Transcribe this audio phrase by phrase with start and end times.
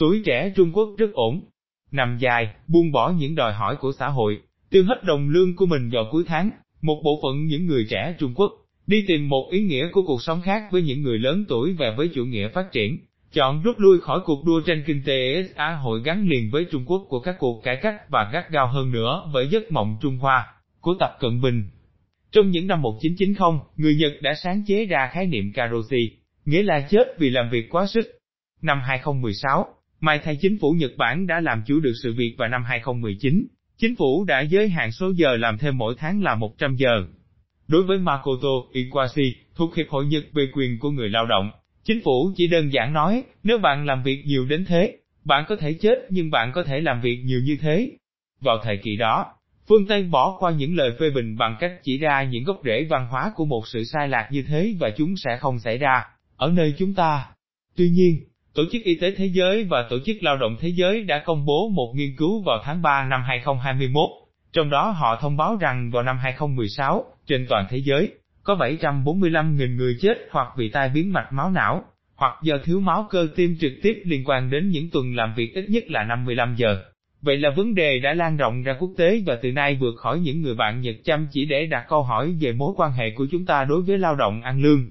[0.00, 1.40] Tuổi trẻ Trung Quốc rất ổn,
[1.90, 5.66] nằm dài, buông bỏ những đòi hỏi của xã hội, tiêu hết đồng lương của
[5.66, 6.50] mình vào cuối tháng,
[6.82, 8.52] một bộ phận những người trẻ Trung Quốc
[8.86, 11.94] đi tìm một ý nghĩa của cuộc sống khác với những người lớn tuổi và
[11.96, 12.98] với chủ nghĩa phát triển,
[13.32, 16.84] chọn rút lui khỏi cuộc đua tranh kinh tế xã hội gắn liền với Trung
[16.86, 20.18] Quốc của các cuộc cải cách và gắt gao hơn nữa với giấc mộng Trung
[20.18, 21.64] Hoa của Tập Cận Bình.
[22.32, 26.10] Trong những năm 1990, người Nhật đã sáng chế ra khái niệm karoshi,
[26.44, 28.06] nghĩa là chết vì làm việc quá sức.
[28.62, 29.66] Năm 2016,
[30.00, 33.46] Mai thay chính phủ Nhật Bản đã làm chủ được sự việc và năm 2019,
[33.78, 37.04] chính phủ đã giới hạn số giờ làm thêm mỗi tháng là 100 giờ.
[37.68, 41.50] Đối với Makoto Iwasi, thuộc Hiệp hội Nhật về quyền của người lao động,
[41.84, 45.56] chính phủ chỉ đơn giản nói, nếu bạn làm việc nhiều đến thế, bạn có
[45.56, 47.90] thể chết nhưng bạn có thể làm việc nhiều như thế.
[48.40, 49.26] Vào thời kỳ đó,
[49.68, 52.86] phương Tây bỏ qua những lời phê bình bằng cách chỉ ra những gốc rễ
[52.90, 56.04] văn hóa của một sự sai lạc như thế và chúng sẽ không xảy ra
[56.36, 57.26] ở nơi chúng ta.
[57.76, 61.02] Tuy nhiên, Tổ chức Y tế Thế giới và Tổ chức Lao động Thế giới
[61.02, 64.10] đã công bố một nghiên cứu vào tháng 3 năm 2021,
[64.52, 69.76] trong đó họ thông báo rằng vào năm 2016, trên toàn thế giới, có 745.000
[69.76, 71.84] người chết hoặc vì tai biến mạch máu não,
[72.16, 75.54] hoặc do thiếu máu cơ tim trực tiếp liên quan đến những tuần làm việc
[75.54, 76.82] ít nhất là 55 giờ.
[77.22, 80.20] Vậy là vấn đề đã lan rộng ra quốc tế và từ nay vượt khỏi
[80.20, 83.26] những người bạn Nhật chăm chỉ để đặt câu hỏi về mối quan hệ của
[83.30, 84.90] chúng ta đối với lao động ăn lương.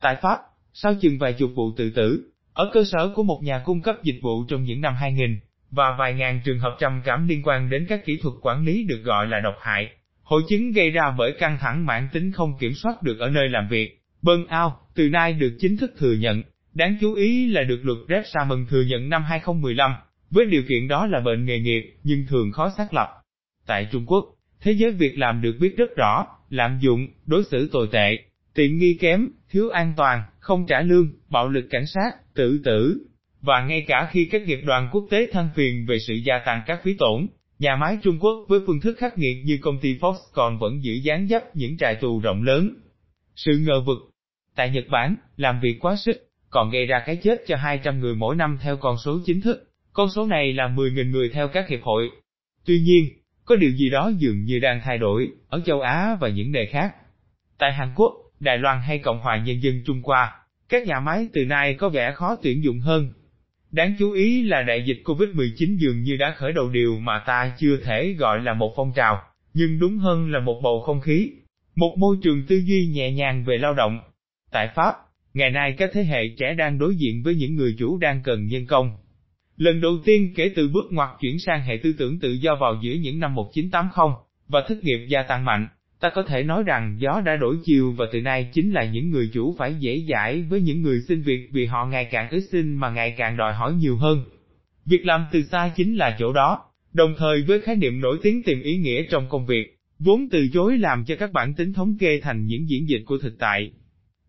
[0.00, 0.38] Tại Pháp,
[0.72, 2.30] sau chừng vài chục vụ tự tử,
[2.60, 5.96] ở cơ sở của một nhà cung cấp dịch vụ trong những năm 2000, và
[5.98, 9.02] vài ngàn trường hợp trầm cảm liên quan đến các kỹ thuật quản lý được
[9.04, 9.88] gọi là độc hại,
[10.22, 13.48] hội chứng gây ra bởi căng thẳng mãn tính không kiểm soát được ở nơi
[13.48, 14.00] làm việc.
[14.22, 16.42] Burnout, từ nay được chính thức thừa nhận,
[16.74, 19.94] đáng chú ý là được luật Red Salmon thừa nhận năm 2015,
[20.30, 23.08] với điều kiện đó là bệnh nghề nghiệp, nhưng thường khó xác lập.
[23.66, 24.24] Tại Trung Quốc,
[24.60, 28.16] thế giới việc làm được biết rất rõ, lạm dụng, đối xử tồi tệ,
[28.54, 33.06] tiện nghi kém, thiếu an toàn, không trả lương, bạo lực cảnh sát, tự tử.
[33.40, 36.62] Và ngay cả khi các nghiệp đoàn quốc tế than phiền về sự gia tăng
[36.66, 37.26] các phí tổn,
[37.58, 40.84] nhà máy Trung Quốc với phương thức khắc nghiệt như công ty Fox còn vẫn
[40.84, 42.74] giữ dáng dấp những trại tù rộng lớn.
[43.36, 43.98] Sự ngờ vực
[44.54, 48.14] Tại Nhật Bản, làm việc quá sức, còn gây ra cái chết cho 200 người
[48.14, 51.68] mỗi năm theo con số chính thức, con số này là 10.000 người theo các
[51.68, 52.10] hiệp hội.
[52.66, 53.08] Tuy nhiên,
[53.44, 56.66] có điều gì đó dường như đang thay đổi, ở châu Á và những nơi
[56.66, 56.94] khác.
[57.58, 60.32] Tại Hàn Quốc, Đài Loan hay Cộng hòa Nhân dân Trung Hoa,
[60.68, 63.12] các nhà máy từ nay có vẻ khó tuyển dụng hơn.
[63.70, 67.52] Đáng chú ý là đại dịch Covid-19 dường như đã khởi đầu điều mà ta
[67.58, 69.22] chưa thể gọi là một phong trào,
[69.54, 71.30] nhưng đúng hơn là một bầu không khí,
[71.74, 74.00] một môi trường tư duy nhẹ nhàng về lao động.
[74.50, 74.94] Tại Pháp,
[75.34, 78.46] ngày nay các thế hệ trẻ đang đối diện với những người chủ đang cần
[78.46, 78.96] nhân công.
[79.56, 82.80] Lần đầu tiên kể từ bước ngoặt chuyển sang hệ tư tưởng tự do vào
[82.82, 84.14] giữa những năm 1980,
[84.48, 85.68] và thất nghiệp gia tăng mạnh,
[86.00, 89.10] Ta có thể nói rằng gió đã đổi chiều và từ nay chính là những
[89.10, 92.40] người chủ phải dễ dãi với những người xin việc vì họ ngày càng ít
[92.40, 94.24] xin mà ngày càng đòi hỏi nhiều hơn.
[94.86, 98.42] Việc làm từ xa chính là chỗ đó, đồng thời với khái niệm nổi tiếng
[98.42, 101.96] tìm ý nghĩa trong công việc, vốn từ chối làm cho các bản tính thống
[102.00, 103.72] kê thành những diễn dịch của thực tại.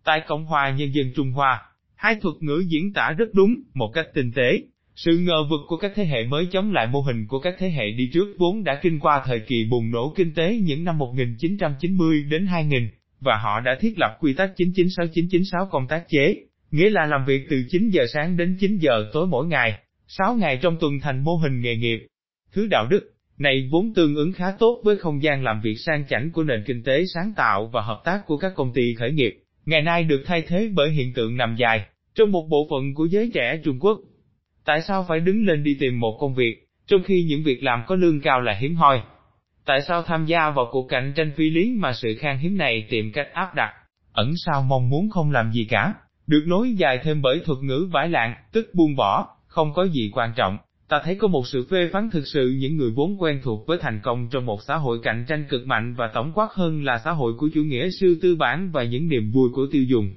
[0.04, 1.62] Tại Cộng hòa Nhân dân Trung Hoa,
[1.96, 4.62] hai thuật ngữ diễn tả rất đúng, một cách tinh tế,
[4.96, 7.70] sự ngờ vực của các thế hệ mới chống lại mô hình của các thế
[7.70, 10.98] hệ đi trước vốn đã kinh qua thời kỳ bùng nổ kinh tế những năm
[10.98, 16.36] 1990 đến 2000, và họ đã thiết lập quy tắc 996996 công tác chế,
[16.72, 20.36] nghĩa là làm việc từ 9 giờ sáng đến 9 giờ tối mỗi ngày, 6
[20.36, 22.08] ngày trong tuần thành mô hình nghề nghiệp.
[22.54, 26.06] Thứ đạo đức này vốn tương ứng khá tốt với không gian làm việc sang
[26.10, 29.12] chảnh của nền kinh tế sáng tạo và hợp tác của các công ty khởi
[29.12, 31.86] nghiệp, ngày nay được thay thế bởi hiện tượng nằm dài,
[32.16, 34.00] trong một bộ phận của giới trẻ Trung Quốc.
[34.66, 37.84] Tại sao phải đứng lên đi tìm một công việc, trong khi những việc làm
[37.88, 39.02] có lương cao là hiếm hoi?
[39.66, 42.88] Tại sao tham gia vào cuộc cạnh tranh phi lý mà sự khan hiếm này
[42.90, 43.74] tìm cách áp đặt,
[44.14, 45.94] ẩn sao mong muốn không làm gì cả,
[46.28, 50.12] được nối dài thêm bởi thuật ngữ bãi lạng, tức buông bỏ, không có gì
[50.14, 50.58] quan trọng.
[50.88, 53.78] Ta thấy có một sự phê phán thực sự những người vốn quen thuộc với
[53.82, 57.02] thành công trong một xã hội cạnh tranh cực mạnh và tổng quát hơn là
[57.06, 60.10] xã hội của chủ nghĩa siêu tư bản và những niềm vui của tiêu dùng.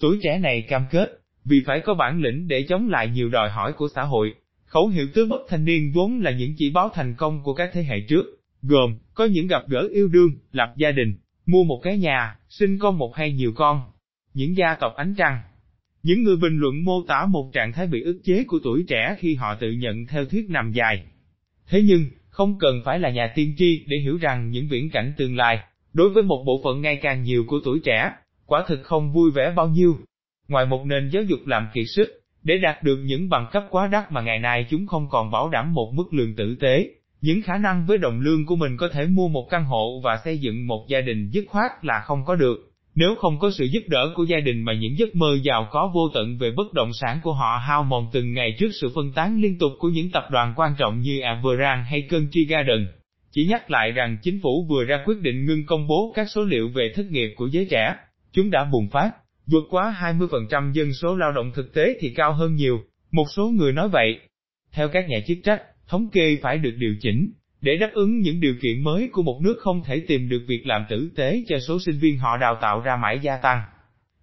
[0.00, 1.08] Tuổi trẻ này cam kết,
[1.48, 4.34] vì phải có bản lĩnh để chống lại nhiều đòi hỏi của xã hội.
[4.64, 7.70] Khẩu hiệu tướng bất thanh niên vốn là những chỉ báo thành công của các
[7.72, 8.24] thế hệ trước,
[8.62, 11.14] gồm, có những gặp gỡ yêu đương, lập gia đình,
[11.46, 13.82] mua một cái nhà, sinh con một hay nhiều con,
[14.34, 15.40] những gia tộc ánh trăng.
[16.02, 19.16] Những người bình luận mô tả một trạng thái bị ức chế của tuổi trẻ
[19.18, 21.02] khi họ tự nhận theo thuyết nằm dài.
[21.68, 25.12] Thế nhưng, không cần phải là nhà tiên tri để hiểu rằng những viễn cảnh
[25.16, 25.58] tương lai,
[25.92, 28.12] đối với một bộ phận ngày càng nhiều của tuổi trẻ,
[28.46, 29.96] quả thực không vui vẻ bao nhiêu.
[30.48, 33.86] Ngoài một nền giáo dục làm kiệt sức, để đạt được những bằng cấp quá
[33.86, 36.88] đắt mà ngày nay chúng không còn bảo đảm một mức lương tử tế,
[37.20, 40.20] những khả năng với đồng lương của mình có thể mua một căn hộ và
[40.24, 42.72] xây dựng một gia đình dứt khoát là không có được.
[42.94, 45.90] Nếu không có sự giúp đỡ của gia đình mà những giấc mơ giàu có
[45.94, 49.12] vô tận về bất động sản của họ hao mòn từng ngày trước sự phân
[49.12, 52.86] tán liên tục của những tập đoàn quan trọng như Averang hay Country Garden.
[53.30, 56.44] Chỉ nhắc lại rằng chính phủ vừa ra quyết định ngưng công bố các số
[56.44, 57.94] liệu về thất nghiệp của giới trẻ,
[58.32, 59.10] chúng đã bùng phát,
[59.46, 62.80] vượt quá 20% dân số lao động thực tế thì cao hơn nhiều,
[63.12, 64.20] một số người nói vậy.
[64.72, 68.40] Theo các nhà chức trách, thống kê phải được điều chỉnh, để đáp ứng những
[68.40, 71.58] điều kiện mới của một nước không thể tìm được việc làm tử tế cho
[71.58, 73.62] số sinh viên họ đào tạo ra mãi gia tăng.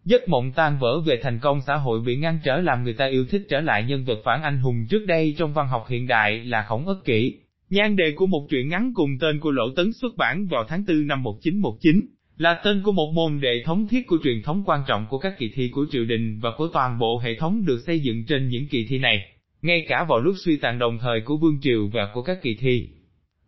[0.05, 3.05] Giấc mộng tan vỡ về thành công xã hội bị ngăn trở làm người ta
[3.05, 6.07] yêu thích trở lại nhân vật phản anh hùng trước đây trong văn học hiện
[6.07, 7.39] đại là khổng ất kỷ.
[7.69, 10.83] Nhan đề của một truyện ngắn cùng tên của Lỗ Tấn xuất bản vào tháng
[10.87, 12.01] 4 năm 1919,
[12.37, 15.33] là tên của một môn đệ thống thiết của truyền thống quan trọng của các
[15.37, 18.47] kỳ thi của triều đình và của toàn bộ hệ thống được xây dựng trên
[18.47, 19.29] những kỳ thi này,
[19.61, 22.55] ngay cả vào lúc suy tàn đồng thời của vương triều và của các kỳ
[22.55, 22.89] thi.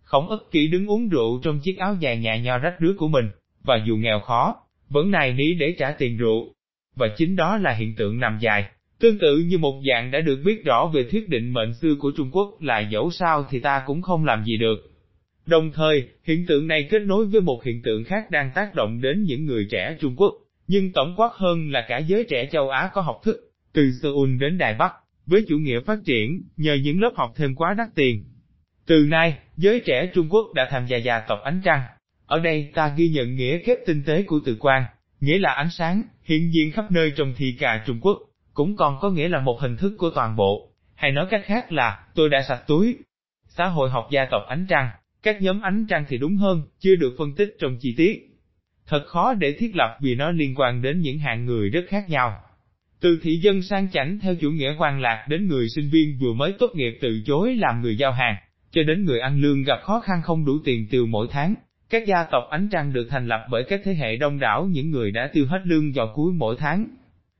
[0.01, 3.07] Khổng ức kỹ đứng uống rượu trong chiếc áo dài nhà nho rách rưới của
[3.07, 3.25] mình,
[3.63, 4.55] và dù nghèo khó,
[4.89, 6.53] vẫn nài ní để trả tiền rượu.
[6.95, 8.65] Và chính đó là hiện tượng nằm dài,
[8.99, 12.11] tương tự như một dạng đã được biết rõ về thuyết định mệnh xưa của
[12.17, 14.94] Trung Quốc là dẫu sao thì ta cũng không làm gì được.
[15.45, 19.01] Đồng thời, hiện tượng này kết nối với một hiện tượng khác đang tác động
[19.01, 20.33] đến những người trẻ Trung Quốc,
[20.67, 24.37] nhưng tổng quát hơn là cả giới trẻ châu Á có học thức, từ Seoul
[24.37, 24.93] đến Đài Bắc,
[25.25, 28.23] với chủ nghĩa phát triển, nhờ những lớp học thêm quá đắt tiền,
[28.85, 31.81] từ nay, giới trẻ Trung Quốc đã tham gia gia tộc ánh trăng.
[32.25, 34.83] Ở đây ta ghi nhận nghĩa kép tinh tế của từ quan,
[35.19, 38.17] nghĩa là ánh sáng, hiện diện khắp nơi trong thi ca Trung Quốc,
[38.53, 41.71] cũng còn có nghĩa là một hình thức của toàn bộ, hay nói cách khác
[41.71, 42.97] là, tôi đã sạch túi.
[43.47, 44.89] Xã hội học gia tộc ánh trăng,
[45.25, 48.35] các nhóm ánh trăng thì đúng hơn, chưa được phân tích trong chi tiết.
[48.87, 52.09] Thật khó để thiết lập vì nó liên quan đến những hạng người rất khác
[52.09, 52.37] nhau.
[53.01, 56.33] Từ thị dân sang chảnh theo chủ nghĩa quan lạc đến người sinh viên vừa
[56.33, 58.35] mới tốt nghiệp từ chối làm người giao hàng,
[58.71, 61.55] cho đến người ăn lương gặp khó khăn không đủ tiền tiêu mỗi tháng.
[61.89, 64.91] Các gia tộc ánh trăng được thành lập bởi các thế hệ đông đảo những
[64.91, 66.87] người đã tiêu hết lương vào cuối mỗi tháng.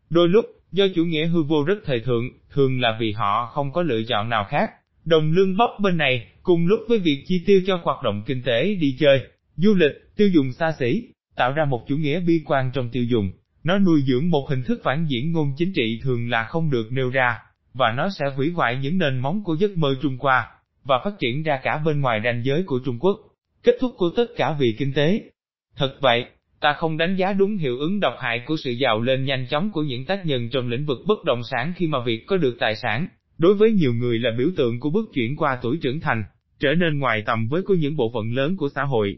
[0.09, 3.71] Đôi lúc, do chủ nghĩa hư vô rất thời thượng, thường là vì họ không
[3.71, 4.71] có lựa chọn nào khác.
[5.05, 8.41] Đồng lương bóc bên này, cùng lúc với việc chi tiêu cho hoạt động kinh
[8.43, 9.21] tế đi chơi,
[9.55, 11.03] du lịch, tiêu dùng xa xỉ,
[11.35, 13.31] tạo ra một chủ nghĩa bi quan trong tiêu dùng.
[13.63, 16.91] Nó nuôi dưỡng một hình thức phản diễn ngôn chính trị thường là không được
[16.91, 17.39] nêu ra,
[17.73, 20.47] và nó sẽ hủy hoại những nền móng của giấc mơ Trung Hoa
[20.83, 23.19] và phát triển ra cả bên ngoài ranh giới của Trung Quốc.
[23.63, 25.21] Kết thúc của tất cả vì kinh tế.
[25.75, 26.25] Thật vậy,
[26.59, 29.71] ta không đánh giá đúng hiệu ứng độc hại của sự giàu lên nhanh chóng
[29.71, 32.57] của những tác nhân trong lĩnh vực bất động sản khi mà việc có được
[32.59, 33.07] tài sản,
[33.37, 36.23] đối với nhiều người là biểu tượng của bước chuyển qua tuổi trưởng thành,
[36.59, 39.17] trở nên ngoài tầm với của những bộ phận lớn của xã hội.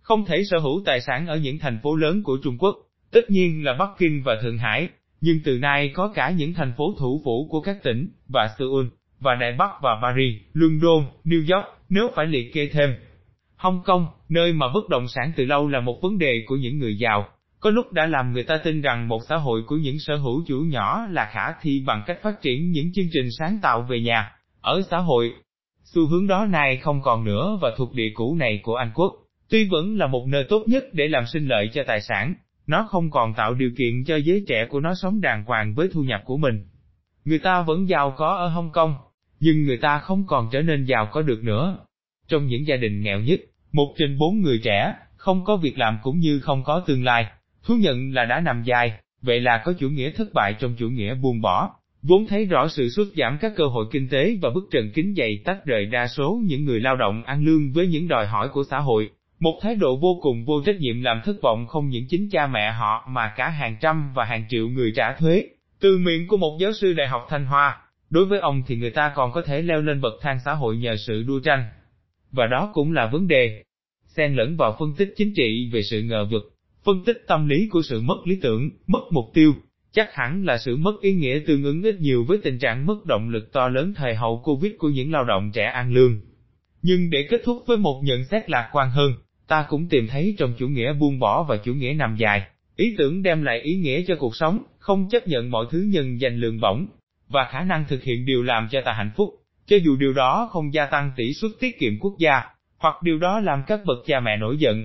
[0.00, 2.76] Không thể sở hữu tài sản ở những thành phố lớn của Trung Quốc,
[3.12, 4.88] tất nhiên là Bắc Kinh và Thượng Hải,
[5.20, 8.86] nhưng từ nay có cả những thành phố thủ phủ của các tỉnh, và Seoul,
[9.20, 12.94] và Đài Bắc và Paris, London, New York, nếu phải liệt kê thêm.
[13.56, 16.78] Hong Kong, nơi mà bất động sản từ lâu là một vấn đề của những
[16.78, 17.28] người giàu,
[17.60, 20.44] có lúc đã làm người ta tin rằng một xã hội của những sở hữu
[20.46, 24.00] chủ nhỏ là khả thi bằng cách phát triển những chương trình sáng tạo về
[24.00, 25.32] nhà, ở xã hội.
[25.94, 29.12] Xu hướng đó nay không còn nữa và thuộc địa cũ này của Anh Quốc,
[29.50, 32.34] tuy vẫn là một nơi tốt nhất để làm sinh lợi cho tài sản,
[32.66, 35.88] nó không còn tạo điều kiện cho giới trẻ của nó sống đàng hoàng với
[35.92, 36.64] thu nhập của mình.
[37.24, 38.94] Người ta vẫn giàu có ở Hong Kong,
[39.40, 41.78] nhưng người ta không còn trở nên giàu có được nữa.
[42.28, 43.40] Trong những gia đình nghèo nhất,
[43.72, 47.26] một trên bốn người trẻ, không có việc làm cũng như không có tương lai,
[47.64, 48.92] thú nhận là đã nằm dài,
[49.22, 51.70] vậy là có chủ nghĩa thất bại trong chủ nghĩa buông bỏ,
[52.06, 55.14] vốn thấy rõ sự xuất giảm các cơ hội kinh tế và bức trần kính
[55.16, 58.48] dày tách rời đa số những người lao động ăn lương với những đòi hỏi
[58.48, 59.10] của xã hội.
[59.40, 62.46] Một thái độ vô cùng vô trách nhiệm làm thất vọng không những chính cha
[62.46, 65.44] mẹ họ mà cả hàng trăm và hàng triệu người trả thuế.
[65.80, 68.90] Từ miệng của một giáo sư đại học Thanh Hoa, Đối với ông thì người
[68.90, 71.64] ta còn có thể leo lên bậc thang xã hội nhờ sự đua tranh.
[72.32, 73.62] Và đó cũng là vấn đề.
[74.06, 76.42] Xen lẫn vào phân tích chính trị về sự ngờ vực,
[76.84, 79.52] phân tích tâm lý của sự mất lý tưởng, mất mục tiêu,
[79.96, 83.06] chắc hẳn là sự mất ý nghĩa tương ứng ít nhiều với tình trạng mất
[83.06, 86.20] động lực to lớn thời hậu Covid của những lao động trẻ ăn lương.
[86.82, 89.12] Nhưng để kết thúc với một nhận xét lạc quan hơn,
[89.48, 92.42] ta cũng tìm thấy trong chủ nghĩa buông bỏ và chủ nghĩa nằm dài,
[92.76, 96.20] ý tưởng đem lại ý nghĩa cho cuộc sống, không chấp nhận mọi thứ nhân
[96.20, 96.86] dành lường bổng,
[97.28, 99.28] và khả năng thực hiện điều làm cho ta hạnh phúc,
[99.66, 102.42] cho dù điều đó không gia tăng tỷ suất tiết kiệm quốc gia,
[102.78, 104.84] hoặc điều đó làm các bậc cha mẹ nổi giận.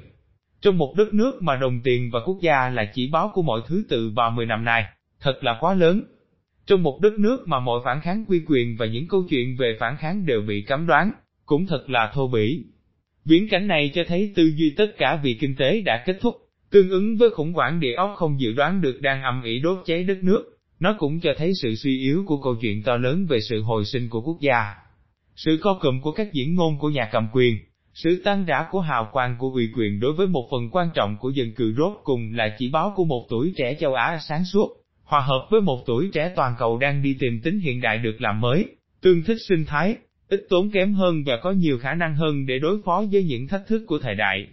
[0.62, 3.62] Trong một đất nước mà đồng tiền và quốc gia là chỉ báo của mọi
[3.68, 4.86] thứ từ 30 năm nay,
[5.22, 6.04] thật là quá lớn.
[6.66, 9.78] Trong một đất nước mà mọi phản kháng quy quyền và những câu chuyện về
[9.80, 11.12] phản kháng đều bị cấm đoán,
[11.46, 12.66] cũng thật là thô bỉ.
[13.26, 16.36] Viễn cảnh này cho thấy tư duy tất cả vì kinh tế đã kết thúc,
[16.72, 19.78] tương ứng với khủng hoảng địa ốc không dự đoán được đang âm ỉ đốt
[19.86, 20.58] cháy đất nước.
[20.80, 23.86] Nó cũng cho thấy sự suy yếu của câu chuyện to lớn về sự hồi
[23.86, 24.76] sinh của quốc gia.
[25.36, 27.58] Sự co cụm của các diễn ngôn của nhà cầm quyền,
[27.94, 31.18] Sự tăng rã của hào quang của ủy quyền đối với một phần quan trọng
[31.18, 34.46] của dân cư rốt cùng là chỉ báo của một tuổi trẻ châu Á sáng
[34.46, 34.81] suốt,
[35.12, 38.22] hòa hợp với một tuổi trẻ toàn cầu đang đi tìm tính hiện đại được
[38.22, 38.66] làm mới,
[39.02, 39.96] tương thích sinh thái,
[40.30, 43.48] ít tốn kém hơn và có nhiều khả năng hơn để đối phó với những
[43.48, 44.48] thách thức của thời đại.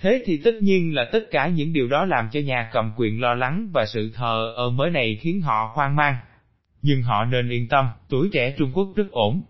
[0.00, 3.20] Thế thì tất nhiên là tất cả những điều đó làm cho nhà cầm quyền
[3.20, 6.16] lo lắng và sự thờ ơ mới này khiến họ hoang mang.
[6.82, 9.42] Nhưng họ nên yên tâm, tuổi trẻ Trung Quốc rất ổn,